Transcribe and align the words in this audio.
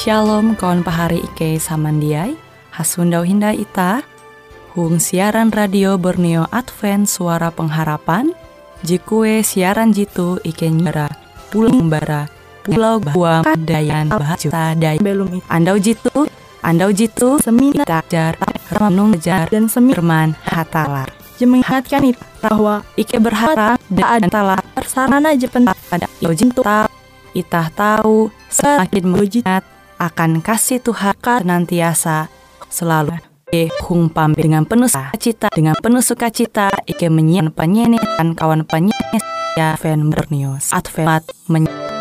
Shalom 0.00 0.56
kawan 0.56 0.80
pahari 0.80 1.20
Ike 1.20 1.60
Samandiai. 1.60 2.32
Hasundau 2.72 3.20
Hinda 3.20 3.52
Ita. 3.52 4.00
Hung 4.72 4.96
siaran 4.96 5.52
radio 5.52 6.00
Borneo 6.00 6.48
Advent 6.48 7.04
Suara 7.04 7.52
Pengharapan. 7.52 8.32
Jikue 8.80 9.44
siaran 9.44 9.92
jitu 9.92 10.40
Ike 10.40 10.72
nyara 10.72 11.12
Pulau 11.52 11.84
Bara 11.84 12.32
Pulau 12.64 12.96
Buang 12.96 13.44
Dayan 13.60 14.08
Bahasa 14.08 14.72
Day 14.72 14.96
Belum 15.04 15.44
Andau 15.52 15.76
jitu. 15.76 16.24
Andau 16.64 16.88
jitu. 16.96 17.36
Semi 17.44 17.76
Jar 17.84 18.40
Ramnung 18.72 19.20
Jar 19.20 19.52
Dan 19.52 19.68
Semi 19.68 19.92
Firman 19.92 20.32
Hatalar. 20.48 21.12
Jemengatkan 21.36 22.08
itu 22.08 22.24
bahwa 22.40 22.88
Ike 22.96 23.20
berharap 23.20 23.76
dan 23.92 24.32
adalah 24.32 24.64
sarana 24.80 25.36
jepen 25.36 25.68
pada 25.68 26.08
jitu 26.24 26.64
Itah 27.36 27.68
tahu. 27.76 28.32
Semakin 28.48 29.04
mujizat 29.04 29.60
akan 30.00 30.40
kasih 30.40 30.80
Tuhan 30.80 31.12
senantiasa 31.20 32.32
selalu. 32.72 33.20
Ike 33.50 33.68
hung 33.84 34.08
pamit 34.08 34.40
dengan 34.40 34.62
penuh 34.64 34.86
sukacita 34.86 35.50
dengan 35.50 35.74
penuh 35.76 36.00
sukacita 36.00 36.70
Ike 36.86 37.10
menyiapkan 37.10 37.52
penyanyian 37.52 38.38
kawan 38.38 38.62
penyanyi 38.64 39.18
ya 39.58 39.74
fan 39.76 40.08
bernius. 40.08 40.70
Advent 40.70 41.26
menyanyi 41.50 41.99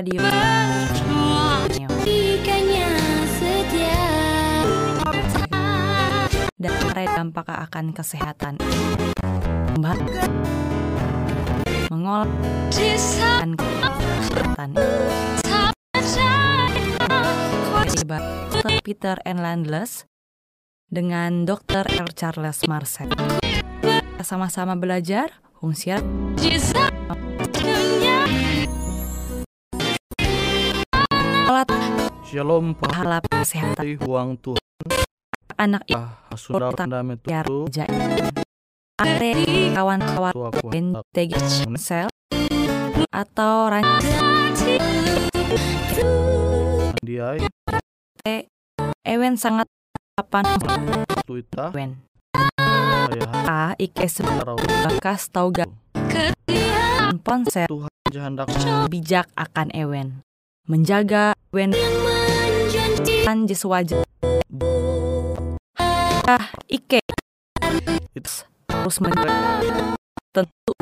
radio. 0.00 0.24
Dan 6.60 6.72
dampak 7.20 7.48
akan 7.52 7.92
kesehatan. 7.92 8.56
Mengolah. 11.92 12.32
Dan 13.44 13.50
kesehatan. 13.60 14.68
Peter 18.80 19.20
and 19.28 19.44
Landless 19.44 20.08
dengan 20.88 21.44
Dr. 21.44 21.84
L. 22.00 22.08
Charles 22.16 22.64
Marcel. 22.64 23.12
Sama-sama 24.24 24.80
belajar. 24.80 25.44
Fungsi 25.60 25.92
alat 31.60 31.68
Shalom 32.24 32.72
pahala 32.72 33.20
kesehatan. 33.20 33.84
Huang 34.00 34.40
Tuhan. 34.40 34.64
Anak 35.60 35.84
sudah 36.32 36.72
pandame 36.72 37.20
biar 37.20 37.44
tu 37.44 37.68
are 39.00 39.32
kawan-kawan 39.76 40.32
aku. 40.32 40.68
TG 41.12 41.32
sel 41.76 42.08
atau 43.12 43.68
rancangan 43.68 44.56
dia 47.04 47.36
ewen 49.04 49.36
sangat 49.36 49.68
kapan 50.16 50.44
tuita. 51.28 51.76
Ewen. 51.76 52.00
A 53.44 53.74
ike 53.76 54.06
harau 54.22 54.56
bekas 54.56 55.28
tau 55.28 55.52
gak 55.52 55.68
ponsel 57.20 57.68
Tuhan 57.68 57.92
jahandak. 58.08 58.48
Bijak 58.88 59.28
akan 59.36 59.68
ewen 59.76 60.24
menjaga 60.70 61.34
ewen 61.50 61.74
kan 63.26 63.42
jes 63.50 63.66
wajah 63.66 64.06
ah 66.30 66.46
ike. 66.70 67.02
It's- 68.14 68.46
terus 68.70 69.02
men 69.02 69.10
tentu. 70.30 70.72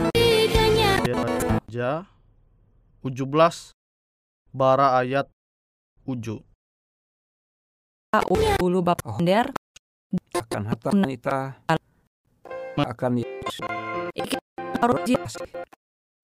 Ja 1.73 2.05
17 3.01 3.73
bara 4.53 5.01
ayat 5.01 5.33
uju. 6.05 6.45
ulu 8.61 8.85
bab 8.85 9.01
Oh. 9.09 9.17
der 9.25 9.57
akan 10.37 10.63
harta 10.69 10.93
ita 11.09 11.57
akan 12.77 13.25
Yesus 13.25 13.57
harus 14.85 15.01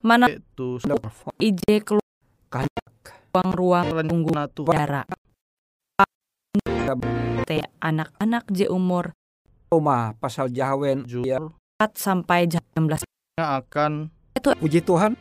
mana? 0.05 0.29
Itu 0.29 0.77
ije 1.41 1.81
keluar 1.81 2.05
Kanyak. 3.35 3.59
ruang 3.59 3.87
tunggu 4.07 4.31
udara. 4.63 5.03
Teh 7.45 7.67
anak-anak 7.83 8.47
je 8.55 8.71
umur 8.71 9.11
Roma 9.75 10.15
pasal 10.23 10.55
jawen 10.55 11.03
jujur. 11.03 11.27
ya 11.27 11.43
4 11.83 11.99
sampai 11.99 12.47
jam 12.47 12.63
16 12.79 13.03
akan 13.35 14.15
puji 14.63 14.87
Tuhan. 14.87 15.19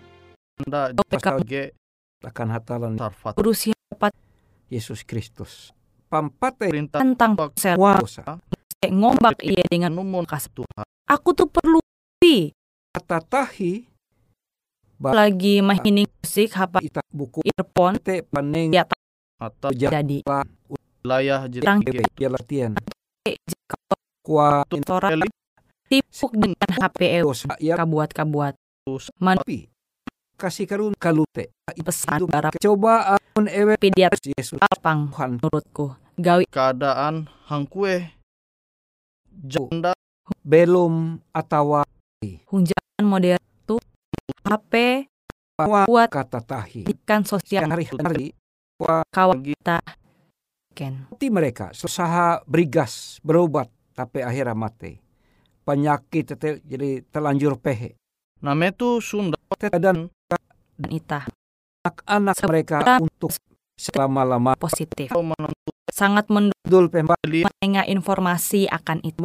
Anda 0.62 0.94
PK. 0.94 1.27
ge 1.42 1.74
akan 2.21 2.48
hatalan 2.54 2.94
sarfat. 3.01 3.33
Berusia 3.33 3.74
dapat 3.89 4.13
Yesus 4.69 5.01
Kristus. 5.01 5.74
Pampate 6.06 6.69
perintah 6.69 7.01
tentang 7.01 7.33
kuasa 7.33 7.74
ngombak 8.86 9.42
iya 9.42 9.65
dengan 9.65 9.89
numun 9.89 10.30
kasih 10.30 10.54
Tuhan. 10.54 10.86
Aku 11.10 11.33
tuh 11.33 11.50
perlu. 11.50 11.81
Pi 12.21 12.54
kata 12.94 13.25
tahi 13.25 13.92
lagi 15.11 15.59
mahining 15.59 16.07
musik 16.07 16.55
hapa 16.55 16.79
ita 16.79 17.03
buku 17.11 17.44
earphone 17.44 18.00
te 18.00 18.23
paneng 18.23 18.71
Ya, 18.71 18.88
atau 19.35 19.75
jadi 19.75 20.23
wilayah 21.03 21.44
Terang 21.51 21.83
jadi 21.83 22.07
ya 22.15 22.29
latihan. 22.31 22.71
Kuat 24.23 24.71
sora 24.88 25.11
tipuk 25.91 26.31
dengan 26.31 26.69
HP 26.79 27.19
ewe 27.19 27.27
dosa 27.27 27.59
ya 27.59 27.75
kabuat-kabuat. 27.75 28.55
Man 29.19 29.35
tapi 29.44 29.67
kasih 30.39 30.63
karun 30.63 30.95
kalute. 30.95 31.51
Pesan 31.67 32.23
barap 32.23 32.55
coba 32.55 33.19
amun 33.19 33.51
ewe 33.51 33.75
pidiat 33.75 34.15
Yesus 34.23 34.59
alpang 34.63 35.11
menurutku. 35.11 36.00
Gawi 36.15 36.47
keadaan 36.47 37.27
hangkue. 37.51 38.07
Janda. 39.44 39.91
Belum 40.39 41.19
atau 41.35 41.83
hunjangan 42.47 43.03
modern 43.03 43.44
HP 44.53 44.73
buat 45.89 46.09
kata 46.13 46.45
tahi 46.45 46.85
ikan 46.85 47.25
sosial 47.25 47.65
hari-hari 47.65 48.38
kawan 49.09 49.41
kita 49.41 49.81
ken 50.77 51.09
Seperti 51.09 51.27
mereka 51.33 51.65
usaha 51.73 52.41
berigas 52.45 53.17
berobat 53.25 53.69
tapi 53.97 54.21
akhirnya 54.21 54.53
mati 54.53 55.01
penyakit 55.65 56.33
tete 56.33 56.61
jadi 56.65 57.01
telanjur 57.09 57.57
pehe 57.57 57.97
name 58.45 58.69
tu 58.77 59.01
Sunda 59.01 59.38
dan 59.57 60.09
dan 60.09 60.89
itah 60.89 61.25
anak-anak 61.85 62.38
mereka 62.45 62.77
untuk 63.01 63.33
selama-lama 63.77 64.53
positif 64.57 65.09
sangat 65.89 66.29
mendukung 66.29 66.53
dul 66.65 66.89
pembali 66.94 67.45
informasi 67.89 68.69
akan 68.69 69.01
itu 69.01 69.21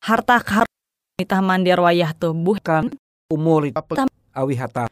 harta 0.00 0.36
karun 0.40 0.71
itah 1.22 1.38
mandir 1.38 1.78
wayah 1.78 2.10
tubuh 2.18 2.58
kan? 2.58 2.90
Umur 3.30 3.70
itu 3.70 3.78
apa? 3.78 4.10
Awi 4.34 4.58
hata 4.58 4.90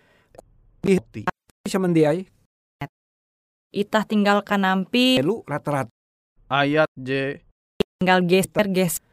ti 0.81 1.27
bisa 1.65 1.77
mendiai? 1.77 2.25
Itah 3.71 4.03
tinggalkan 4.03 4.67
nampi 4.67 5.19
elu 5.21 5.47
rata-rata. 5.47 5.93
Ayat 6.51 6.91
J. 6.99 7.39
Tinggal 7.99 8.27
geser 8.27 8.67
geser. 8.67 9.07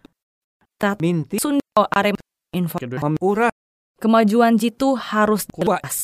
Minti. 0.97 1.37
Sunda 1.37 1.85
arem 1.93 2.17
info. 2.53 2.81
Kedua. 2.81 2.97
Memurah 3.05 3.53
kemajuan 4.01 4.57
jitu 4.57 4.97
harus 4.97 5.45
Kuat. 5.49 5.85
jelas. 5.85 5.97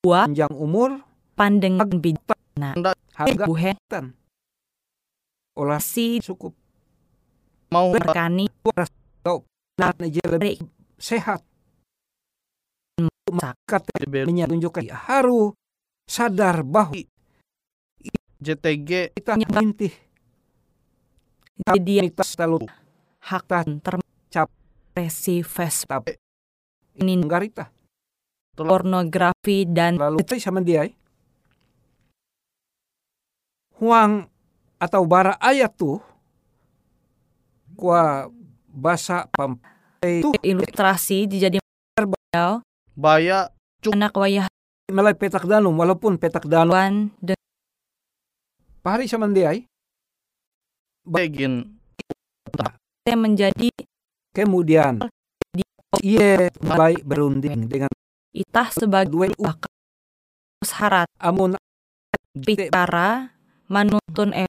Buat 0.00 0.32
panjang 0.32 0.54
umur. 0.56 1.04
Pandangan 1.36 1.88
bijak. 2.00 2.36
harga. 3.16 3.44
Buhe. 3.44 3.72
Olah. 5.56 5.80
Si 5.80 6.20
cukup. 6.24 6.56
Mau 7.72 7.92
berkani. 7.92 8.48
Nah 8.76 8.88
lebih 9.80 10.60
sehat. 11.00 11.40
Kata 13.64 13.90
DBL 14.02 14.28
tunjukkan 14.50 14.90
haru 15.06 15.54
sadar 16.04 16.66
bahwa 16.66 16.98
JTG 18.42 19.14
kita 19.14 19.38
mintih 19.38 19.94
jadi 21.60 22.08
kita 22.08 22.24
selalu 22.24 22.66
hak 23.24 23.44
tercap. 23.80 24.48
Resi 24.90 25.46
Facebook 25.46 26.02
tapi 26.02 26.18
ini 26.98 27.14
garita 27.22 27.70
pornografi 28.58 29.62
dan 29.70 29.96
lalu. 30.02 30.18
Itu 30.18 30.34
sama 30.42 30.66
dia 30.66 30.90
eh. 30.90 30.92
huang 33.78 34.26
atau 34.82 35.06
bara 35.06 35.38
ayat 35.38 35.72
tuh 35.78 36.02
kuah 37.78 38.28
bahasa 38.70 39.26
pam 39.34 39.58
itu 40.00 40.32
ilustrasi 40.40 41.28
jadi 41.28 41.58
beliau 41.98 42.64
baya 42.96 43.50
anak 43.84 44.14
wayah 44.16 44.46
mulai 44.90 45.14
petak 45.14 45.46
danum 45.46 45.76
walaupun 45.76 46.18
petak 46.18 46.48
danum 46.48 46.74
wan 46.74 46.94
dan 47.22 47.38
pahari 48.80 49.06
sama 49.06 49.28
dia 49.30 49.54
eh. 49.54 49.62
begin. 51.04 51.78
Menjadi 53.10 53.68
kemudian. 54.32 55.02
Iya 56.00 56.48
mulai 56.62 56.96
berunding 57.02 57.68
dengan 57.68 57.90
itah 58.32 58.70
sebagai 58.72 59.34
dua 59.36 59.52
syarat 60.64 61.10
amun 61.18 61.58
bicara 62.32 63.34
menuntun 63.66 64.32
e- 64.32 64.48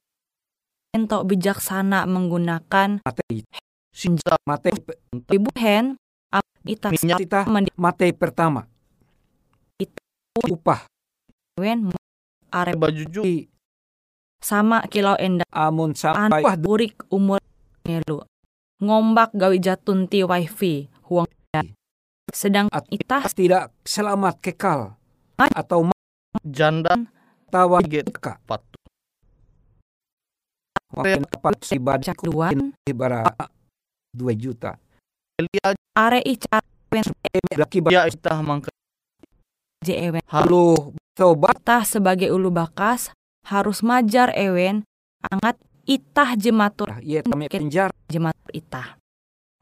ento 0.95 1.25
bijaksana 1.25 2.05
menggunakan 2.05 3.01
sinta 3.91 4.39
mate 4.47 4.71
ibu 5.29 5.51
hen 5.59 5.99
ap 6.31 6.43
itah 6.63 6.91
minyak 6.95 7.19
kita 7.21 7.39
mate 7.75 8.07
pertama. 8.15 8.65
Upah. 10.47 10.87
Are 12.51 12.73
baju 12.75 13.03
ju 13.07 13.21
i 13.23 13.37
sama 14.41 14.83
kilau 14.89 15.15
endah 15.15 15.47
amun 15.53 15.93
sampai 15.95 16.43
burik 16.57 16.99
umur 17.13 17.39
ngelu 17.85 18.25
ngombak 18.81 19.31
gawi 19.37 19.61
jatun 19.61 20.09
ti 20.09 20.25
wifi 20.25 20.89
huang 21.05 21.29
sedang 22.31 22.71
At- 22.71 22.87
itah 22.89 23.27
tidak 23.31 23.75
selamat 23.83 24.39
kekal. 24.39 24.95
Atau 25.35 25.91
janda. 26.47 26.95
Tawa 27.51 27.83
Get. 27.83 28.07
ka. 28.15 28.39
Pat 28.47 28.63
Waktu 30.95 31.23
dapat 31.27 31.53
cak 32.03 32.19
duan. 32.23 32.71
Ibarat 32.87 33.35
2 34.15 34.35
juta. 34.35 34.77
Are 35.95 36.19
icar 36.23 36.61
Laki 37.55 37.79
ya 37.87 38.03
itah 38.03 38.43
mangka 38.43 38.67
halu 40.27 40.91
tobat 41.15 41.55
itah 41.63 41.87
sebagai 41.87 42.27
ulu 42.29 42.51
bakas 42.51 43.15
harus 43.47 43.79
majar 43.79 44.35
ewen 44.35 44.83
angat 45.23 45.55
itah 45.87 46.35
jematur. 46.35 46.91
Ia 46.99 47.23
tame 47.23 47.47
penjara 47.47 47.95
jematur 48.11 48.51
itah. 48.51 48.99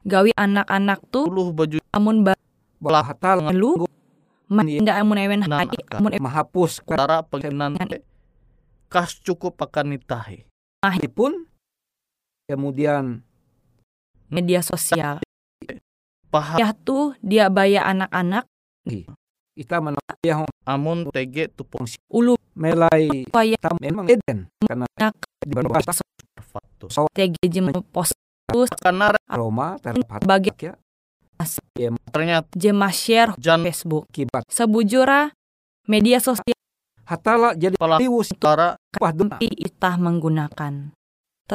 Gawi 0.02 0.34
anak-anak 0.34 0.98
tuh 1.08 1.30
puluh 1.30 1.54
baju. 1.54 1.78
amun 1.94 2.26
balah 2.82 3.04
hatal. 3.06 3.46
balu 3.46 3.86
Mandak 4.50 4.98
amun 4.98 5.18
ewen 5.22 5.46
Nah, 5.46 5.62
kan. 5.62 6.02
amun 6.02 6.18
ewen 6.18 6.26
mahapus. 6.26 6.82
Tara 6.82 7.22
pengenan 7.22 7.78
kas 8.90 9.14
cukup 9.22 9.54
akan 9.62 9.94
nitahi 9.94 10.42
pun 11.14 11.46
kemudian 12.50 13.22
media 14.30 14.62
sosial. 14.62 15.18
Paham. 16.30 16.56
Ya 16.62 16.70
tuh 16.72 17.18
dia 17.20 17.50
baya 17.50 17.84
anak-anak. 17.90 18.46
Kita 19.58 19.82
menang 19.82 20.46
amun 20.64 21.10
TG 21.10 21.52
tu 21.52 21.66
pun 21.66 21.84
ulu. 22.08 22.38
Melai. 22.54 23.26
Tam 23.60 23.76
memang 23.82 24.06
eden. 24.06 24.46
Karena 24.62 24.86
Nak. 24.96 25.14
di 25.42 25.52
berbahasa. 25.52 26.06
Fatu 26.40 26.86
TG 27.12 27.36
jem 27.50 27.68
post 27.90 28.14
karena 28.82 29.14
Roma 29.30 29.78
terdapat 29.78 30.22
bagi 30.26 30.50
ya 30.58 30.74
ternyata 32.12 32.50
jema 32.52 32.90
share 32.92 33.32
jan 33.40 33.64
Facebook. 33.64 34.04
Kibat. 34.12 34.44
Sebujura 34.50 35.32
media 35.88 36.20
sosial 36.20 36.56
hatala 37.08 37.58
jadi 37.58 37.74
Pala- 37.74 37.98
liwus 37.98 38.30
tara 38.38 38.78
pah 38.94 39.10
duna 39.10 39.42
itah 39.42 39.98
menggunakan 39.98 40.94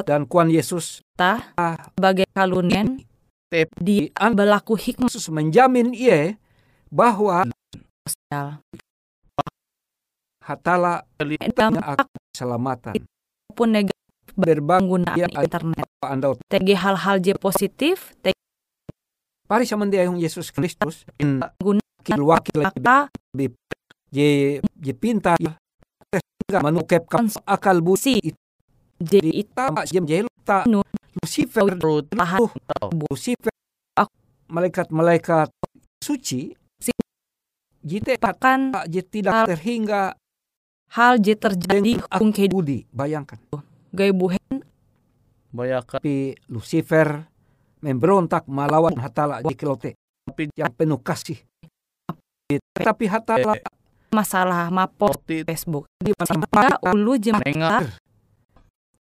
dan 0.04 0.28
kuan 0.28 0.52
Yesus 0.52 1.00
tah 1.16 1.54
sebagai 1.96 2.28
kalunen 2.36 3.06
Tep. 3.48 3.70
di 3.80 4.10
berlaku 4.36 4.76
hikmah 4.76 5.08
Yesus 5.08 5.30
menjamin 5.32 5.94
ia 5.96 6.36
bahwa 6.92 7.46
hatala 10.44 11.06
keselamatan 12.34 13.00
pun 13.56 13.70
negatif 13.72 13.96
berbang 14.36 14.84
penggunaan 14.84 15.16
Ya, 15.16 15.28
internet 15.32 15.88
anda 16.04 16.36
TG 16.52 16.68
hal-hal 16.76 17.24
J 17.24 17.40
positif 17.40 18.12
TG 18.20 18.36
pari 19.48 19.64
sama 19.64 19.88
dia 19.88 20.04
yang 20.04 20.20
Yesus 20.20 20.52
Kristus 20.52 21.08
in 21.22 21.40
Guna- 21.62 21.86
wakil 22.06 22.62
je 24.14 24.60
je 24.62 24.94
pinta 24.94 25.34
sehingga 25.40 26.60
menukep 26.62 27.10
kam 27.10 27.26
akal 27.50 27.82
budi 27.82 28.36
si 28.96 29.04
jadi 29.04 29.32
ita 29.32 29.66
jem 29.86 30.06
jelo 30.08 30.32
ta 30.42 30.64
Nu. 30.66 30.80
Lucifer 31.16 31.64
Tahu. 31.80 32.46
Lucifer 33.08 33.52
Ak- 33.96 34.12
malaikat-malaikat 34.48 35.48
suci 36.04 36.52
Si- 36.76 36.92
jite 37.82 38.20
bahkan 38.20 38.72
je 38.86 39.00
tidak 39.00 39.48
terhingga 39.48 40.16
hal 40.92 41.18
je 41.18 41.34
terjadi 41.34 42.04
dengan 42.04 42.20
kung 42.20 42.32
kehidupan. 42.32 42.56
Budi 42.56 42.80
bayangkan. 42.92 43.40
Gaya 43.92 44.12
buhen. 44.12 44.64
Bayakan. 45.56 46.04
tapi 46.04 46.36
Lucifer 46.52 47.24
memberontak 47.80 48.44
melawan 48.52 48.96
hatala 49.00 49.40
di 49.40 49.56
kelote. 49.56 49.96
Tapi 50.28 50.52
yang 50.52 50.72
penuh 50.76 51.00
kasih. 51.00 51.40
Tapi 52.76 53.08
hatala 53.08 53.56
masalah 54.12 54.68
mapo 54.68 55.16
Roti 55.16 55.48
Facebook. 55.48 55.88
Di 55.96 56.12
mana 56.12 56.76
ulu 56.84 57.16
jemata 57.16 57.88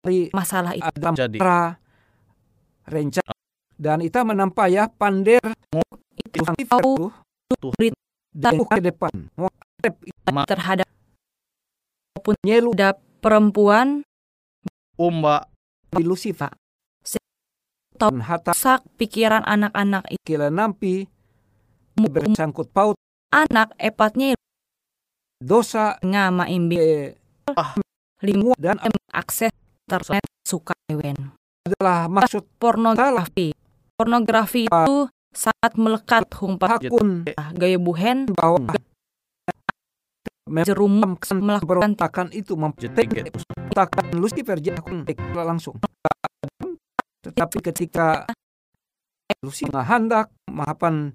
dari 0.06 0.30
masalah 0.30 0.78
itu. 0.78 0.86
Adam 0.86 1.18
jadi. 1.18 1.34
pra 1.34 1.74
rencana 2.86 3.34
dan 3.74 3.98
kita 3.98 4.22
menampak 4.22 4.66
ya 4.70 4.86
pander 4.86 5.42
itu 6.14 6.46
tahu. 6.70 7.10
Dari 8.36 8.62
ke 8.62 8.80
depan 8.84 9.10
mau 9.34 9.50
terhadap 10.46 10.86
nyelu. 12.46 12.70
Ada 12.78 12.94
perempuan. 13.18 14.06
Umba. 14.96 15.50
di 15.96 16.04
Lucifer. 16.04 16.52
Tahu. 17.96 18.12
dan 18.12 18.20
hata 18.20 18.52
sak 18.52 18.84
pikiran 19.00 19.40
anak-anak 19.48 20.04
itu. 20.12 20.20
Kila 20.20 20.52
nampi. 20.52 21.08
Mu- 21.96 22.12
bersangkut 22.12 22.68
paut. 22.68 22.96
Anak 23.32 23.72
epatnya 23.80 24.36
dosa. 25.40 25.96
Ngama 26.04 26.52
imbi 26.52 26.76
eh, 26.76 27.16
limu 28.20 28.52
dan 28.60 28.76
akses 29.16 29.52
internet 29.86 30.26
suka 30.42 30.74
ewen. 30.90 31.14
Adalah 31.62 32.10
maksud 32.10 32.42
pornografi. 32.58 33.54
Pornografi 33.94 34.66
itu 34.66 34.96
sangat 35.30 35.78
melekat. 35.78 36.26
Humpa 36.34 36.78
hakun. 36.78 37.22
Gaya 37.54 37.78
buhen 37.78 38.26
bahwa 38.34 38.74
jerum 40.66 41.02
melakukan 41.38 41.62
berontakan 41.62 42.26
itu 42.34 42.58
Jetiket. 42.58 43.30
memperontakan 43.30 44.04
Lucifer 44.18 44.58
jakun 44.58 45.06
langsung. 45.46 45.78
Tetapi 47.22 47.58
ketika 47.62 48.26
Lucifer 49.42 49.86
hendak 49.86 50.34
mahapan 50.50 51.14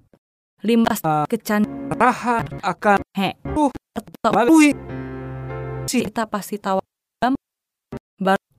limbas 0.64 1.00
Ah. 1.04 1.28
kecan 1.28 1.64
rahan 1.92 2.44
akan 2.64 3.00
atau 3.92 4.30
melalui 4.32 4.72
kita 5.88 6.24
pasti 6.28 6.56
tahu 6.56 6.78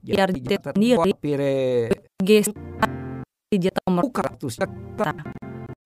Biar 0.04 0.36
sendiri. 0.36 1.16
pire 1.16 1.88
ges 2.20 2.52
jeta 3.56 3.80
nomor 3.88 4.12
buka 4.12 4.36
terus 4.36 4.60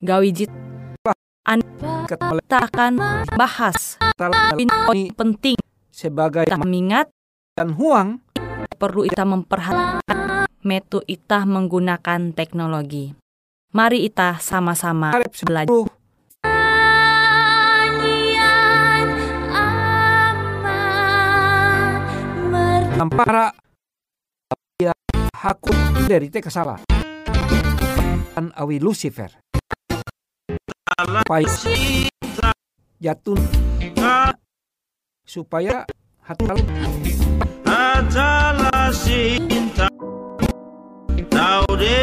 gawi 0.02 0.34
jit 0.34 0.50
an 1.46 1.62
kata 2.10 2.42
kita 2.42 2.58
akan 2.66 2.98
bahas 3.38 4.02
ini 4.58 5.14
penting 5.14 5.54
sebagai 5.94 6.50
kita 6.50 6.58
mengingat 6.58 7.14
dan 7.54 7.78
huang 7.78 8.26
perlu 8.82 9.06
kita 9.06 9.22
memperhatikan 9.22 10.50
metu 10.66 11.06
kita 11.06 11.46
menggunakan 11.46 12.34
teknologi. 12.34 13.14
Mari 13.78 14.10
kita 14.10 14.42
sama-sama 14.42 15.14
belajar. 15.46 15.70
sepuluh 22.98 23.67
hakun 25.38 25.78
dari 26.10 26.34
te 26.34 26.42
kesala 26.42 26.82
dan 28.34 28.50
awi 28.58 28.82
Lucifer. 28.82 29.30
Supaya 30.98 31.46
jatun. 32.98 33.38
Supaya 35.28 35.86
hatal. 36.26 36.58
Adalah 37.68 38.90
cinta 38.96 39.86
Tahu 41.28 41.70
deh 41.78 42.02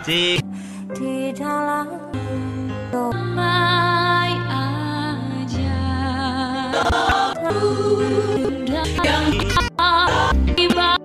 Di 0.00 1.36
dalam 1.36 1.84
domai 2.88 4.32
aja. 4.48 5.84
Yang 9.04 9.26
tiba 10.56 10.96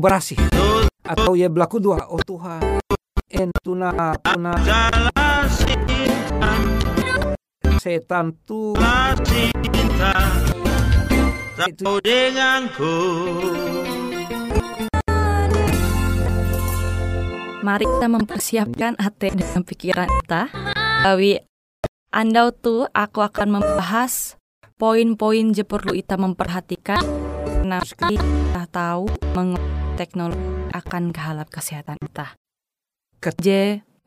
berasih 0.00 0.40
atau 1.04 1.36
ya 1.36 1.52
berlaku 1.52 1.76
dua. 1.76 2.08
Oh 2.08 2.18
Tuhan. 2.24 2.80
En 3.30 3.52
tuna 3.60 4.16
setan 7.80 8.36
tu. 8.44 8.76
Tahu 11.60 12.00
denganku 12.00 12.96
Mari 17.60 17.84
kita 17.84 18.08
mempersiapkan 18.08 18.96
hati 18.96 19.28
dan 19.36 19.60
pikiran 19.60 20.08
kita. 20.08 20.48
Bawi 21.04 21.44
andau 22.08 22.56
tuh 22.56 22.88
aku 22.96 23.20
akan 23.20 23.60
membahas 23.60 24.40
poin-poin 24.80 25.52
je 25.52 25.60
perlu 25.68 25.92
kita 25.92 26.16
memperhatikan. 26.16 27.04
Nah, 27.60 27.84
kita 27.84 28.64
tahu 28.72 29.12
meng 29.36 29.60
teknologi 30.00 30.40
akan 30.72 31.12
kehalap 31.12 31.52
kesehatan 31.52 32.00
kita. 32.00 32.32
J 33.36 33.46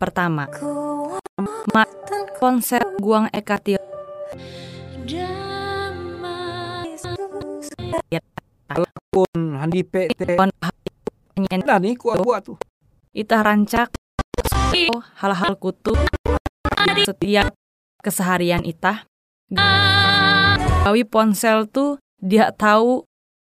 pertama, 0.01 0.49
ma 1.69 1.85
konsep 2.41 2.81
guang 2.97 3.29
ekatir 3.29 3.77
Damai 5.05 6.97
pun 9.13 9.61
handi 9.61 9.85
pe 9.85 10.09
te 10.17 10.33
nah 10.33 11.77
ni 11.77 11.93
kuat 11.93 12.25
buat 12.25 12.41
tu. 12.41 12.57
Ita 13.13 13.45
rancak. 13.45 13.93
Hal-hal 15.21 15.53
kutu. 15.61 15.93
Setiap 17.05 17.53
keseharian 18.01 18.65
Ita. 18.65 19.05
Gawi 20.89 21.05
ponsel 21.05 21.69
tuh 21.69 22.01
dia 22.17 22.49
tahu 22.49 23.05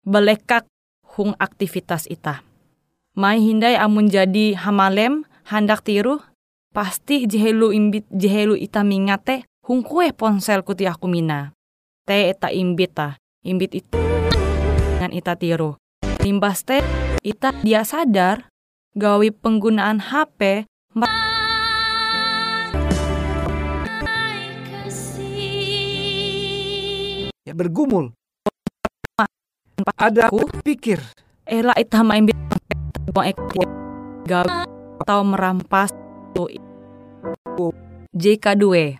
belekak 0.02 0.66
hung 1.14 1.32
aktivitas 1.38 2.10
Ita. 2.10 2.42
Mai 3.14 3.38
hindai 3.38 3.78
amun 3.78 4.10
jadi 4.10 4.58
hamalem 4.58 5.22
handak 5.46 5.86
tiru 5.86 6.18
pasti 6.74 7.30
jehelu 7.30 7.70
imbit 7.70 8.02
jehelu 8.10 8.58
Ita 8.58 8.82
mingate 8.82 9.46
hung 9.62 9.86
kue 9.86 10.10
ponsel 10.10 10.66
kuti 10.66 10.90
aku 10.90 11.06
mina. 11.06 11.54
Te 12.04 12.28
eta 12.34 12.50
imbit 12.50 12.92
ta, 12.92 13.16
imbit 13.46 13.72
itu 13.78 13.96
dengan 14.98 15.14
Ita 15.14 15.38
tiru. 15.38 15.78
Limbas 16.20 16.66
teh 16.66 16.82
Ita 17.24 17.54
dia 17.62 17.86
sadar 17.86 18.50
gawi 18.94 19.30
penggunaan 19.32 19.98
HP 19.98 20.68
ya 27.44 27.52
bergumul 27.52 28.16
ada 29.98 30.30
Aku? 30.30 30.46
pikir. 30.62 31.00
Ela 31.44 31.74
ita 31.76 32.00
main 32.00 32.24
gawi 32.24 33.34
atau 35.04 35.20
merampas 35.26 35.92
tu 36.32 36.48
JK2 38.14 38.96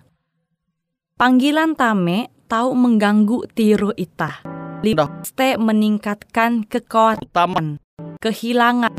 Panggilan 1.14 1.78
tame 1.78 2.28
tahu 2.50 2.74
mengganggu 2.74 3.46
tiru 3.54 3.94
ita. 3.94 4.42
Lipste 4.84 5.56
meningkatkan 5.56 6.68
kekuatan, 6.68 7.80
kehilangan 8.20 8.92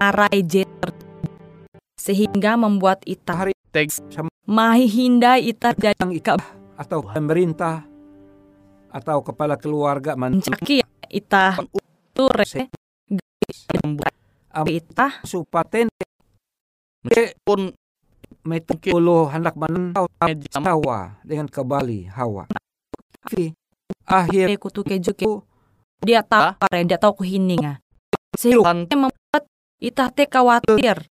arai 0.00 0.40
J 0.40 0.64
sehingga 2.00 2.56
membuat 2.56 3.04
ita 3.04 3.36
hari 3.36 3.52
Teg 3.68 3.92
mahi 4.48 4.88
hindai 4.88 5.52
ita 5.52 5.76
jadi 5.76 5.94
yang 6.00 6.10
ikab 6.16 6.40
atau 6.80 7.04
pemerintah 7.04 7.84
atau 8.90 9.20
kepala 9.20 9.60
keluarga 9.60 10.16
mencaki 10.16 10.80
ita 11.10 11.58
ture 12.14 12.46
ita 14.66 15.06
supaten 15.26 15.90
meskipun 17.04 17.74
metu 18.46 18.72
puluh 18.78 19.28
hendak 19.28 19.58
menentau 19.58 20.08
hawa 20.56 21.20
dengan 21.26 21.50
kembali 21.50 22.08
hawa. 22.14 22.48
Tapi 23.20 23.52
akhir 24.06 24.46
kutu 24.56 24.80
keju 24.86 25.12
ke 25.12 25.28
dia 26.00 26.24
tahu 26.24 26.56
kare 26.56 26.86
dia 26.88 26.96
tahu 26.96 27.20
kuhininga. 27.20 27.82
Sehingga 28.38 28.72
membuat 28.96 29.44
ita 29.82 30.08
teh 30.08 30.24
khawatir. 30.24 31.04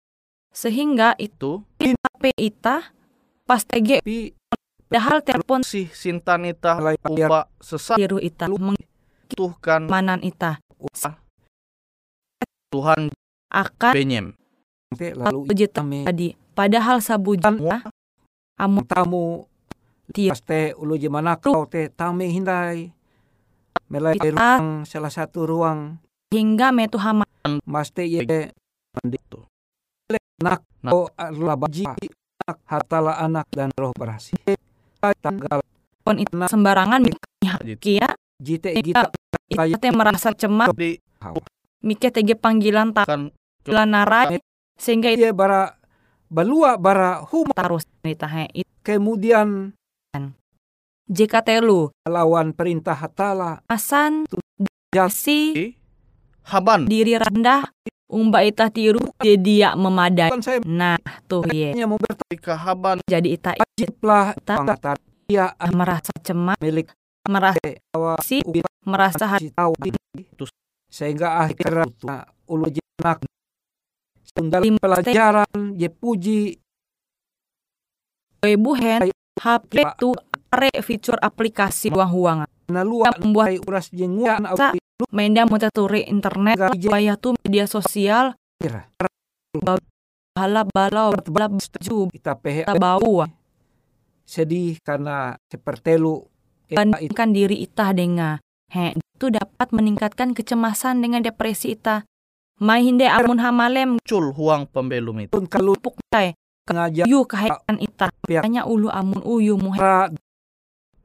Sehingga 0.55 1.19
itu 1.19 1.65
itu. 1.83 1.97
HP 2.17 2.33
ita 2.41 2.97
pas 3.45 3.61
tege 3.61 4.01
tapi 4.01 4.33
padahal 4.89 5.21
telepon 5.21 5.61
si 5.61 5.85
Sintanita 5.93 6.81
Mulai 6.81 6.97
upa 7.05 7.45
sesat. 7.61 8.01
Tiru 8.01 8.17
ita 8.17 8.49
Tuhan 9.33 9.91
mengmanan 9.91 10.21
ita. 10.23 10.63
Tuhan 12.71 13.11
akan 13.51 13.93
benyem. 13.95 14.27
Te 14.95 15.17
lalu 15.17 15.51
kami 15.73 16.07
tadi. 16.07 16.29
Padahal 16.55 17.03
sabujan 17.03 17.59
amu. 18.61 18.81
Tamu. 18.87 19.27
Ti- 20.07 20.31
paste 20.31 20.77
ulu 20.79 20.95
jemana 20.95 21.35
kau 21.37 21.67
te 21.67 21.91
tame 21.91 22.31
hindai. 22.31 22.95
Melai 23.91 24.19
ruang 24.19 24.87
salah 24.87 25.11
satu 25.11 25.47
ruang. 25.47 25.99
Hingga 26.31 26.75
metu 26.75 26.99
hama. 26.99 27.27
Maste 27.67 28.07
ye. 28.07 28.23
Itu 28.23 29.47
nak 30.43 30.61
Nak. 30.85 30.93
ko 30.93 31.11
adalah 31.17 31.57
baji. 31.59 31.87
Anak 32.47 32.59
hartalah 32.69 33.17
anak 33.19 33.47
dan 33.51 33.75
roh 33.75 33.91
berhasil 33.97 34.39
tanggal 35.15 35.63
pon 36.03 36.17
itu 36.19 36.33
sembarangan 36.47 37.01
kia 37.79 38.09
jite 38.37 38.73
ita 38.73 39.09
kita 39.49 39.65
ita 39.67 39.79
teh 39.81 39.93
merasa 39.93 40.33
cemas. 40.33 40.69
Di 40.77 40.99
mikir 41.85 42.11
tege 42.13 42.35
panggilan 42.37 42.93
tak 42.93 43.07
kan 43.07 43.31
narai 43.89 44.39
sehingga 44.77 45.11
ia 45.13 45.33
bara 45.33 45.75
balua 46.29 46.77
bara 46.77 47.23
huma. 47.31 47.55
Tarus 47.57 47.87
ita 48.05 48.27
he. 48.29 48.65
It- 48.65 48.73
kemudian 48.87 49.75
jika 51.07 51.43
telu 51.43 51.91
lawan 52.07 52.55
perintah 52.55 52.95
hatala. 52.95 53.63
Asan 53.67 54.27
si 55.11 55.75
Haban. 56.47 56.87
diri 56.87 57.19
rendah. 57.19 57.67
Umba 58.07 58.47
ita 58.47 58.71
tiru 58.71 59.03
jadi 59.19 59.35
dia 59.35 59.69
memadai. 59.75 60.31
Kan 60.31 60.39
nah 60.63 60.95
tuh 61.27 61.43
ye. 61.51 61.75
Mau 61.83 61.99
Haban. 62.55 63.03
Jadi 63.03 63.35
ita 63.35 63.59
bertaplah 63.59 64.39
Ta- 64.47 64.63
pangkatan 64.63 64.97
ia 65.27 65.51
merasa 65.75 66.15
cemas. 66.23 66.55
milik 66.63 66.95
merasa 67.27 67.61
si 68.23 68.43
merasa 68.87 69.25
hati 69.37 69.51
si 69.51 69.55
tahu 69.55 69.75
sehingga 70.87 71.43
akhirnya 71.45 72.25
ulu 72.47 72.67
jenak 72.71 73.23
Lim- 74.37 74.79
pelajaran 74.79 75.49
je 75.75 75.89
puji 75.89 76.41
buhen 78.55 79.11
HP 79.37 79.73
tu 79.99 80.15
are 80.53 80.71
fitur 80.81 81.19
aplikasi 81.19 81.91
uang-uang 81.91 82.47
nalua 82.71 83.11
membuat 83.19 83.59
membuat 83.59 83.67
uras 83.67 83.87
jenguan 83.91 84.43
Menda 85.13 85.45
mau 85.45 85.61
turi 85.61 86.09
internet 86.09 86.57
Gaji. 86.57 86.89
Bayah 86.89 87.21
tuh 87.21 87.37
media 87.45 87.69
sosial 87.69 88.33
Bala 90.33 90.65
balau 90.65 91.13
bala 91.29 91.49
baju 91.53 91.97
kita 92.13 92.33
bau 92.77 93.25
sedih 94.25 94.77
karena 94.81 95.37
sepertelu 95.49 96.25
Bandingkan 96.67 97.31
diri 97.31 97.63
itah 97.63 97.95
dengan 97.95 98.43
He, 98.67 98.99
itu 98.99 99.31
dapat 99.31 99.71
meningkatkan 99.71 100.35
kecemasan 100.35 100.99
dengan 100.99 101.23
depresi 101.23 101.79
itah. 101.79 102.03
Mai 102.59 102.83
hinde 102.83 103.07
amun 103.07 103.39
hamalem 103.39 104.01
muncul 104.01 104.35
huang 104.35 104.67
pembelum 104.67 105.23
itu. 105.23 105.31
Pun 105.31 105.47
kalau 105.47 105.79
puk 105.79 105.95
tay 106.11 106.35
ngajar 106.67 107.07
yu 107.07 107.23
kahaitan 107.23 107.79
itah. 107.79 108.11
Pihak. 108.27 108.43
Hanya 108.43 108.67
ulu 108.67 108.91
amun 108.91 109.23
uyu 109.23 109.55
muhe. 109.55 109.79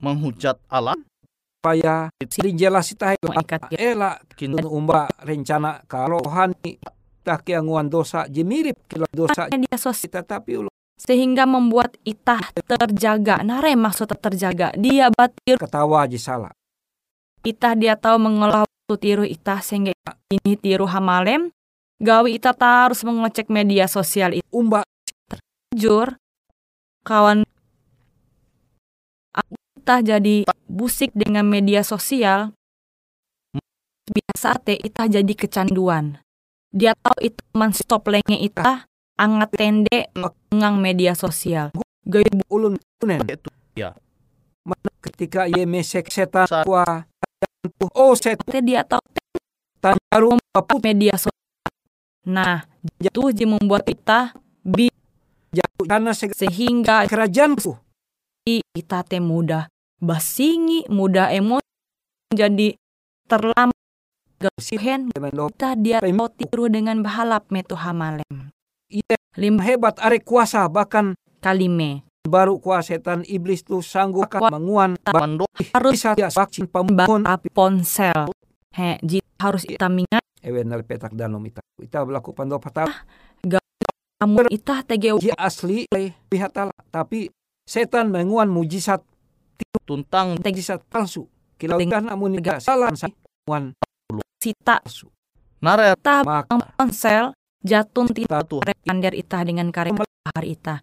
Menghujat 0.01 0.57
Allah 0.65 0.97
supaya 1.61 2.09
sering 2.25 2.57
jelas 2.57 2.89
kita 2.89 3.13
ikat 3.21 3.69
ela 3.77 4.17
kini 4.33 4.57
umba 4.65 5.05
rencana 5.21 5.85
kalau 5.85 6.25
hani 6.25 6.81
tak 7.21 7.45
kianguan 7.45 7.85
dosa 7.85 8.25
je 8.25 8.41
mirip 8.41 8.81
kila 8.89 9.05
dosa. 9.13 9.45
Media 9.53 9.77
sosial 9.77 10.09
kita 10.09 10.25
tapi 10.25 10.57
ulu 10.57 10.71
sehingga 11.01 11.49
membuat 11.49 11.97
itah 12.05 12.53
terjaga. 12.53 13.41
Nare 13.41 13.73
maksud 13.73 14.13
terjaga. 14.21 14.69
Dia 14.77 15.09
batir 15.09 15.57
ketawa 15.57 16.05
je 16.05 16.21
salah 16.21 16.53
itah 17.41 17.73
dia 17.73 17.97
tahu 17.97 18.21
mengolah 18.21 18.65
waktu 18.65 18.95
tiru 19.01 19.25
itah 19.25 19.61
sehingga 19.61 19.93
ini 20.29 20.53
tiru 20.57 20.85
hamalem. 20.85 21.49
Gawi 22.01 22.41
itah 22.41 22.57
harus 22.57 23.05
mengecek 23.05 23.49
media 23.53 23.85
sosial 23.85 24.33
itu. 24.33 24.47
umba 24.49 24.81
Jujur, 25.71 26.17
kawan 27.07 27.45
kita 29.77 30.03
jadi 30.03 30.43
busik 30.67 31.13
dengan 31.13 31.45
media 31.45 31.85
sosial. 31.85 32.51
Biasa 34.11 34.59
teh 34.59 34.75
itah 34.81 35.07
jadi 35.07 35.33
kecanduan. 35.37 36.19
Dia 36.73 36.97
tahu 36.99 37.17
itu 37.23 37.41
man 37.55 37.71
stop 37.71 38.09
lenge 38.11 38.35
itah 38.35 38.90
angat 39.21 39.53
tende 39.53 40.09
ngang 40.49 40.81
media 40.81 41.13
sosial. 41.13 41.69
Gaya 42.01 42.25
ulun 42.49 42.81
tunen 42.97 43.21
itu 43.29 43.53
ya 43.77 43.93
mana 44.65 44.89
ketika 45.05 45.45
ye 45.45 45.69
mesek 45.69 46.09
setan 46.09 46.49
Sa- 46.49 46.65
wa 46.65 47.05
oh 47.93 48.17
setan 48.17 48.41
teh 48.49 48.65
dia 48.65 48.81
tahu 48.81 49.05
aput 50.57 50.81
media 50.81 51.13
sosial. 51.21 51.37
Nah, 52.25 52.65
itu 53.01 53.21
je 53.33 53.45
membuat 53.45 53.85
kita 53.85 54.33
bi 54.65 54.89
Jatuh 55.51 55.83
karena 55.83 56.15
sehingga 56.15 57.03
kerajaanku. 57.11 57.75
kita 58.47 59.03
teh 59.03 59.19
mudah 59.19 59.67
basingi, 59.99 60.87
mudah 60.87 61.29
emosi 61.29 61.67
jadi 62.31 62.73
terlambat 63.27 63.77
gausihen 64.41 65.11
kita 65.13 65.77
dia 65.77 65.99
tiru 66.39 66.71
dengan 66.71 67.03
bahalap 67.03 67.51
metu 67.51 67.75
hamalem. 67.77 68.40
Iya 69.31 69.47
Lima 69.47 69.63
hebat 69.63 69.95
are 70.03 70.19
kuasa 70.19 70.67
bahkan 70.67 71.15
kalime. 71.39 72.03
baru 72.27 72.59
kuasa 72.59 72.99
setan 72.99 73.23
iblis 73.23 73.63
tuh 73.63 73.79
sanggup 73.79 74.27
akan 74.27 74.51
menguan 74.59 74.91
harus 75.71 76.03
bisa 76.03 76.29
vaksin 76.35 76.67
pembunuhan 76.67 77.23
api 77.23 77.47
ponsel. 77.47 78.27
He, 78.75 78.99
jit 79.01 79.23
harus 79.39 79.63
kita 79.63 79.87
mingat. 79.87 80.19
Ewen 80.43 80.67
nal 80.67 80.83
petak 80.83 81.15
dalam 81.15 81.39
ita. 81.47 81.63
Ita 81.79 82.03
berlaku 82.03 82.35
pando 82.35 82.59
patah. 82.59 82.91
Kamu 84.21 84.51
itah 84.51 84.83
tege 84.83 85.17
dia 85.17 85.33
asli 85.39 85.87
oleh 85.89 86.13
pihak 86.29 86.51
tala 86.51 86.75
tapi 86.93 87.31
setan 87.63 88.11
menguan 88.11 88.51
mujizat 88.51 88.99
tuntang. 89.87 90.37
mujizat 90.43 90.83
palsu. 90.91 91.25
Kilau 91.55 91.79
namun 91.79 92.35
tidak 92.37 92.59
salah. 92.59 92.91
Menguan 92.93 93.73
sita. 94.43 94.83
palsu. 94.83 95.07
Naret 95.63 95.97
ta 96.03 96.21
maka 96.21 96.59
ponsel 96.77 97.31
jatun 97.61 98.09
tita 98.09 98.41
repander 98.43 99.13
itah 99.13 99.41
dengan 99.45 99.69
karek 99.69 99.97
hari 100.35 100.57
itah. 100.57 100.81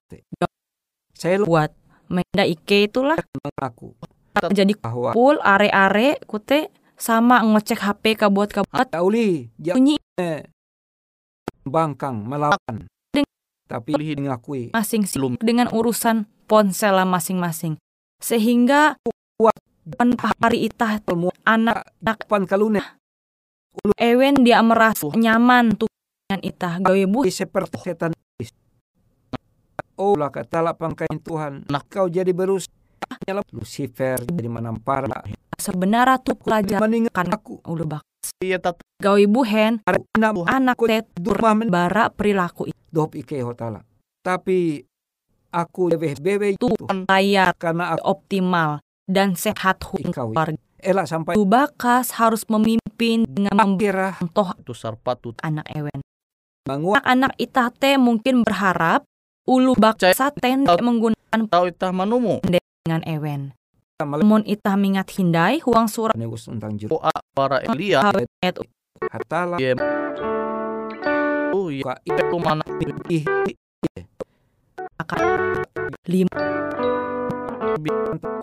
Saya 1.14 1.42
buat 1.42 1.74
menda 2.08 2.46
ike 2.46 2.88
itulah 2.88 3.18
mengaku 3.42 3.92
jadi 4.46 4.72
bahwa 4.78 5.10
full 5.18 5.36
are-are 5.42 6.22
kute 6.30 6.70
sama 6.94 7.42
ngecek 7.42 7.82
HP 7.82 8.04
kabuat 8.14 8.54
kabuat 8.54 8.86
Tauli 8.90 9.50
bunyi. 9.58 9.98
bangkang 11.66 12.22
melawan. 12.22 12.86
Tapi 13.68 13.92
mengakui 14.16 14.72
masing 14.72 15.04
sih 15.04 15.20
Belum. 15.20 15.36
dengan 15.42 15.68
urusan 15.68 16.24
ponsel 16.48 16.96
masing-masing. 17.04 17.76
Sehingga 18.22 18.96
Kuat. 19.36 19.58
pan 19.94 20.16
hari 20.40 20.70
itah 20.70 21.02
ilmu 21.04 21.28
anak 21.44 21.84
pan 22.30 22.48
kalune. 22.48 22.80
Ewen 24.00 24.42
dia 24.42 24.64
merasa 24.64 25.12
nyaman 25.12 25.76
tuh 25.76 25.90
dengan 26.28 26.44
itah 26.44 26.76
gawe 26.84 27.02
bu 27.08 27.24
seperti 27.32 27.76
setan. 27.80 28.12
Iblis. 28.12 28.52
Oh 29.96 30.12
lah 30.12 30.28
kata 30.28 30.76
pangkain 30.76 31.16
Tuhan. 31.24 31.64
Nah. 31.72 31.80
kau 31.88 32.04
jadi 32.04 32.36
berus. 32.36 32.68
Lucifer 33.56 34.20
jadi 34.28 34.52
menampar. 34.52 35.08
Sebenarnya 35.56 36.20
tuh 36.20 36.36
pelajar 36.36 36.84
meninggalkan 36.84 37.32
kan 37.32 37.40
aku 37.40 37.64
udah 37.64 37.96
bak 37.96 38.02
iya 38.44 38.60
tat. 38.60 38.76
Gawe 39.00 39.24
buhen. 39.24 39.80
Anak 40.44 40.76
tet 40.84 41.08
men 41.56 41.72
bara 41.72 42.12
perilaku. 42.12 42.68
Itu 42.68 42.76
dop 42.92 43.16
ike 43.16 43.40
hotala 43.40 43.80
tapi 44.20 44.84
aku 45.48 45.88
lebih 45.88 46.20
bebe 46.20 46.52
itu. 46.52 46.68
Layar 47.08 47.56
karena 47.56 47.96
aku 47.96 48.04
optimal 48.04 48.84
dan 49.08 49.32
sehat 49.32 49.80
keluarga. 49.80 50.60
Elak 50.78 51.10
sampai 51.10 51.34
Tu 51.34 51.42
bakas 51.42 52.14
harus 52.20 52.46
memimpin 52.46 53.26
dengan 53.26 53.56
akhirah. 53.56 54.20
membentuk 54.20 54.52
tu 54.62 54.76
sarpatu. 54.76 55.34
anak 55.42 55.66
ewen 55.74 55.98
menguat 56.68 57.00
anak-anak 57.00 57.32
itah 57.40 57.72
teh 57.72 57.96
mungkin 57.96 58.44
berharap 58.44 59.08
ulu 59.48 59.72
baksa 59.72 60.28
tende 60.36 60.68
menggunakan 60.76 61.48
tau 61.48 61.64
itah 61.64 61.96
manumu. 61.96 62.44
dengan 62.84 63.00
ewen. 63.08 63.56
Namun 64.04 64.44
itah 64.44 64.76
mingat 64.76 65.08
hindai 65.16 65.64
huang 65.64 65.88
surat 65.88 66.12
negus 66.16 66.44
tentang 66.44 66.76
juru 66.76 67.00
doa 67.00 67.12
para 67.32 67.64
Elia. 67.64 68.04
Hawet 68.04 68.60
hatala 69.08 69.56
oh 71.56 71.72
iya. 71.72 71.84
Ka 71.88 71.94
itu 72.04 72.36
mana? 72.36 72.64
ih 73.08 73.24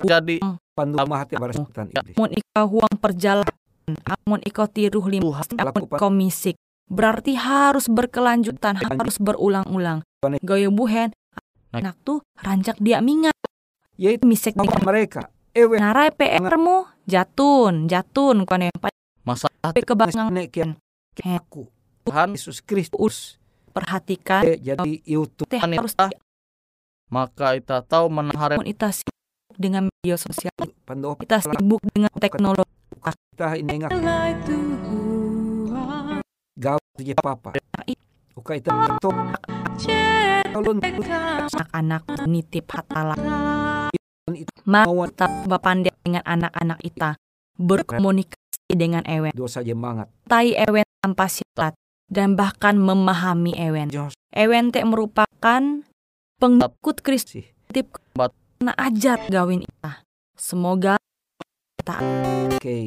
jadi 0.05 0.35
pandu 0.73 0.97
mahati 1.05 1.37
barasan 1.37 1.65
iblis 1.93 2.17
amun 2.17 2.31
ika 2.33 2.61
huang 2.65 2.95
perjalanan. 2.97 3.53
Amun 4.05 4.41
iko 4.41 4.65
tiruh 4.65 5.05
lima. 5.05 5.45
Lakukan 5.45 5.97
iko 5.97 6.07
misik 6.09 6.57
berarti 6.89 7.33
harus 7.37 7.89
berkelanjutan 7.89 8.77
harus 8.77 9.17
berulang-ulang. 9.17 10.05
Gaya 10.41 10.69
buhen. 10.69 11.13
Anak 11.75 11.99
tuh 12.07 12.23
rancak 12.39 12.79
dia 12.79 13.03
mingat. 13.03 13.35
Yaitu 13.99 14.27
misik 14.27 14.55
di 14.55 14.67
mereka. 14.83 15.31
Ewe. 15.55 15.79
Narai 15.79 16.11
PR 16.11 16.59
mu 16.59 16.83
jatun 17.07 17.87
jatun 17.87 18.43
kone 18.43 18.73
masa 19.25 19.47
pe 19.71 19.81
kebangang 19.81 20.29
nek 20.29 20.51
kian 20.53 20.71
He. 21.17 21.39
aku 21.39 21.65
Tuhan 22.05 22.35
Yesus 22.35 22.59
Kristus. 22.61 23.39
Perhatikan. 23.71 24.43
Eh, 24.47 24.59
jadi 24.59 25.03
YouTube 25.03 25.51
teh 25.51 25.59
harus 25.59 25.91
maka 27.11 27.55
itah 27.59 27.83
tahu 27.83 28.07
menahare 28.07 28.55
amun 28.57 28.67
ita 28.67 28.89
sibuk 28.91 29.55
dengan 29.59 29.91
media 29.91 30.15
sosial. 30.15 30.55
Kita 31.19 31.43
sibuk 31.43 31.83
dengan 31.91 32.11
teknologi. 32.17 32.71
Kita 33.35 33.59
ini 33.59 33.83
ngak 33.83 33.91
gaw 36.55 36.79
je 36.99 37.13
papa. 37.19 37.55
Uka 38.35 38.51
ita 38.55 38.71
to 38.99 39.11
tolong 40.55 40.79
anak-anak 40.79 42.03
nitip 42.31 42.71
hatala 42.71 43.15
itu 44.31 44.51
maka 44.63 44.87
kita 44.87 45.27
bapandai 45.51 45.93
dengan 45.99 46.23
anak-anak 46.23 46.79
ita 46.81 47.19
berkomunikasi 47.59 48.71
dengan 48.71 49.03
ewen. 49.03 49.35
Dosa 49.35 49.59
jemangat 49.59 50.07
tai 50.31 50.55
ewen 50.55 50.87
tanpa 51.03 51.27
syarat 51.27 51.75
dan 52.07 52.39
bahkan 52.39 52.79
memahami 52.79 53.51
ewen. 53.59 53.91
Ewen 54.31 54.71
teh 54.71 54.83
merupakan 54.87 55.61
pengikut 56.39 56.97
Kristus. 57.03 57.51
Tip 57.71 57.99
na 58.63 58.71
ajat 58.79 59.27
gawin 59.27 59.67
ita 59.67 60.07
semoga 60.39 60.95
oke. 61.83 62.79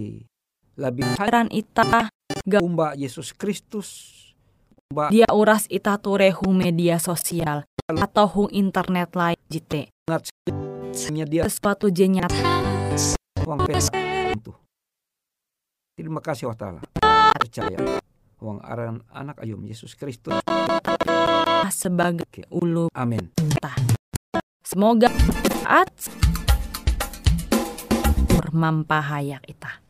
Lebih 0.79 1.07
heran 1.21 1.53
ita 1.53 2.09
umba 2.45 2.95
Yesus 2.95 3.35
Kristus. 3.35 4.19
Dia 5.13 5.29
uras 5.33 5.69
ita 5.69 6.01
ture 6.01 6.33
hung 6.33 6.57
media 6.57 6.97
sosial 6.97 7.69
atau 7.89 8.25
hung 8.29 8.51
internet 8.53 9.13
lain 9.13 9.37
jite. 9.49 9.93
Nya 11.13 11.25
dia. 11.29 11.45
Sesuatu 11.45 11.93
jenyat 11.93 12.33
pesa 13.69 13.93
itu. 14.33 14.53
Terima 15.97 16.21
kasih 16.25 16.49
wa 16.49 16.57
ta'ala. 16.57 16.81
Percaya 17.37 18.01
uang 18.39 18.59
aran 18.65 19.03
anak 19.13 19.41
ayum 19.45 19.61
Yesus 19.65 19.93
Kristus. 19.93 20.41
Sebagai 21.69 22.49
ulu. 22.49 22.89
Amin. 22.97 23.29
Semoga 24.65 25.13
saat 25.65 25.93
bermampahayak 28.33 29.45
ita 29.45 29.88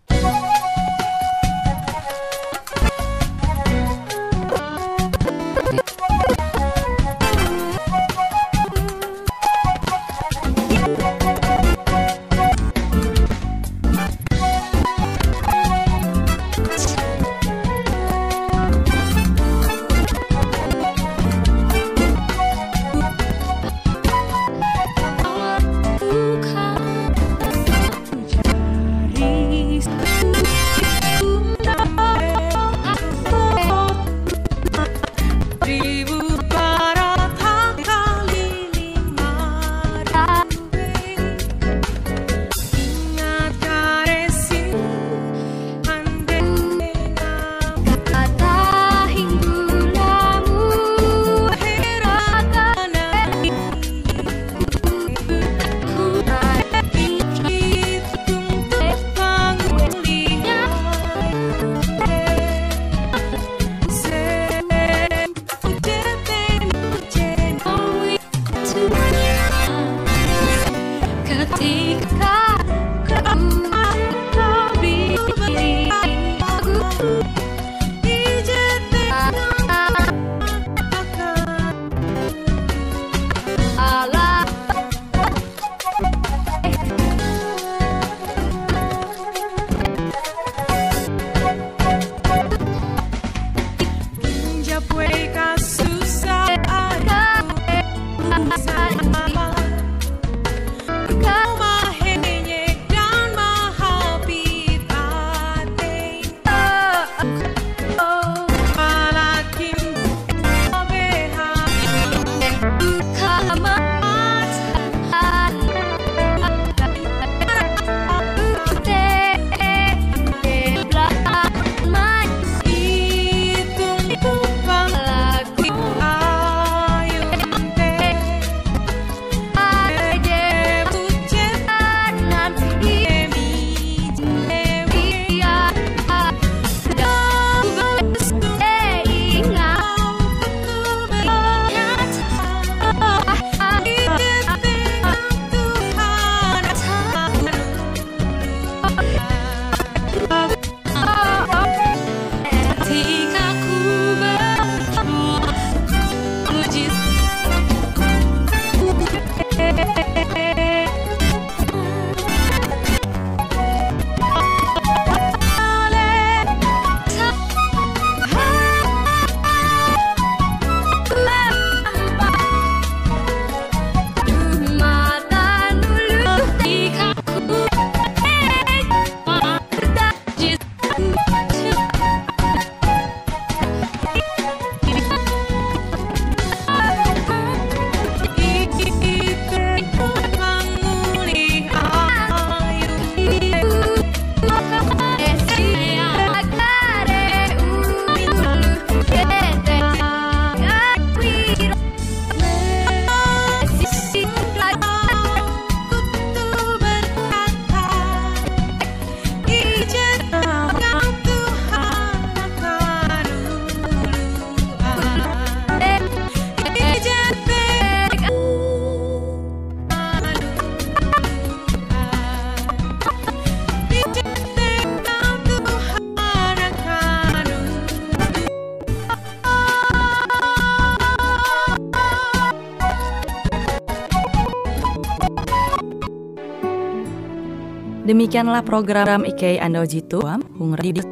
Demikianlah 238.19 238.67
program 238.67 239.23
IK 239.23 239.63
Ando 239.63 239.87
Jitu 239.87 240.19
Hung 240.59 240.75
Radio 240.75 241.07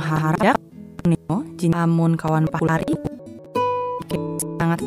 Harap 0.00 0.56
Nino 1.04 1.44
Jin 1.60 1.76
Amun 1.76 2.16
kawan 2.16 2.48
pahulari 2.48 2.96
sangat 4.56 4.80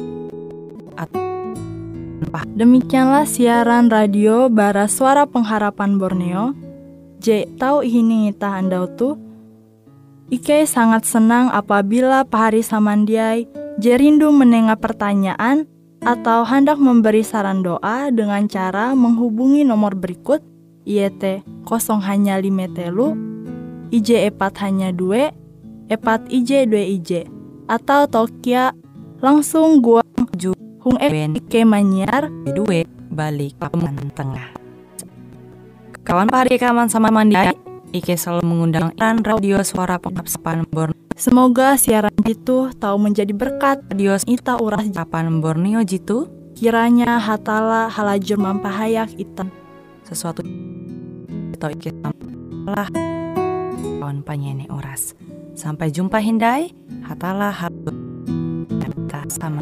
Demikianlah 2.57 3.29
siaran 3.29 3.93
radio 3.93 4.49
Bara 4.49 4.89
Suara 4.89 5.29
Pengharapan 5.29 6.01
Borneo. 6.01 6.57
J 7.21 7.45
tahu 7.61 7.85
ini 7.85 8.33
ngita 8.33 8.49
andau 8.49 8.89
tu. 8.89 9.13
Ike 10.33 10.65
sangat 10.65 11.05
senang 11.05 11.53
apabila 11.53 12.25
pahari 12.25 12.65
samandiai 12.65 13.45
J 13.77 14.01
rindu 14.01 14.33
menengah 14.33 14.81
pertanyaan 14.81 15.69
atau 16.01 16.49
hendak 16.49 16.81
memberi 16.81 17.21
saran 17.21 17.61
doa 17.61 18.09
dengan 18.09 18.49
cara 18.49 18.97
menghubungi 18.97 19.61
nomor 19.61 19.93
berikut 19.93 20.41
IET 20.83 21.43
0 21.63 22.03
hanya 22.03 22.39
5 22.39 22.75
telu 22.75 23.15
IJ 23.93 24.27
epat 24.27 24.53
hanya 24.65 24.91
2 24.91 25.91
epat 25.91 26.27
IJ 26.27 26.67
2 26.67 26.95
IJ 26.99 27.11
atau 27.67 28.09
Tokia 28.09 28.75
langsung 29.23 29.79
gua 29.79 30.03
Ju 30.35 30.51
hung 30.83 30.99
Ben 30.99 31.39
Ike 31.39 31.63
manyar. 31.63 32.27
Due 32.51 32.83
balik 33.13 33.55
paman 33.55 34.11
tengah. 34.11 34.51
Kawan 36.03 36.27
pahari 36.27 36.59
kaman 36.59 36.91
sama 36.91 37.07
mandi 37.07 37.37
Ike 37.93 38.17
selalu 38.17 38.43
mengundang 38.43 38.91
iran 38.97 39.21
radio 39.21 39.61
suara 39.61 40.01
pengabsapan 40.01 40.65
Borneo. 40.67 40.97
Semoga 41.13 41.77
siaran 41.77 42.17
itu 42.25 42.73
tahu 42.81 42.97
menjadi 42.97 43.29
berkat. 43.31 43.85
Radio 43.93 44.17
Ita 44.17 44.57
uras 44.57 44.89
Kapan 44.89 45.39
Borneo 45.39 45.85
Jitu. 45.85 46.25
Kiranya 46.57 47.21
hatala 47.21 47.89
halajur 47.89 48.41
mampahayak 48.41 49.13
itan 49.17 49.53
sesuatu 50.05 50.43
atau 51.57 51.69
Ike 51.71 51.91
salah 51.91 52.89
kawan 52.93 54.23
panyene 54.23 54.67
oras. 54.71 55.15
Sampai 55.53 55.93
jumpa 55.93 56.19
Hindai. 56.19 56.73
Hatalah 57.03 57.51
hal 57.51 57.73
sama 59.33 59.59